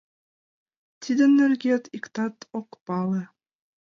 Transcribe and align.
Тидын 1.01 1.31
нерген 1.39 1.81
иктат 1.97 2.35
ок 2.59 2.69
пале. 2.85 3.21